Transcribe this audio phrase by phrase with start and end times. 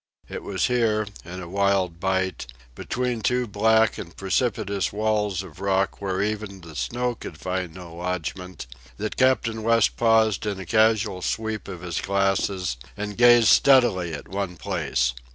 [0.27, 6.01] It was here, in a wild bight, between two black and precipitous walls of rock
[6.01, 8.65] where even the snow could find no lodgment,
[8.97, 14.27] that Captain West paused in a casual sweep of his glasses and gazed steadily at
[14.27, 15.13] one place.